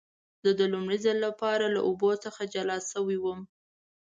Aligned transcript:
زه 0.43 0.51
د 0.59 0.61
لومړي 0.73 0.97
ځل 1.05 1.17
لپاره 1.27 1.65
له 1.75 1.79
اوبو 1.87 2.09
څخه 2.23 2.41
جلا 2.53 2.77
شوی 2.91 3.17
وم. 3.21 3.39